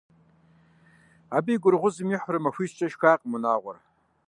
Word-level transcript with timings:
Абы 1.35 1.51
и 1.55 1.57
гурыгъузым 1.61 2.09
ихьурэ, 2.15 2.39
махуищкӀэ 2.43 2.87
шхакъым 2.91 3.31
унагъуэр. 3.35 3.77